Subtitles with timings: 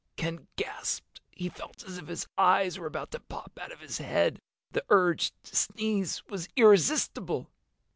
[0.17, 1.21] Ken gasped.
[1.29, 4.41] He felt as if his eyes were about to pop out of his head.
[4.71, 7.51] The urge to sneeze was irresistible.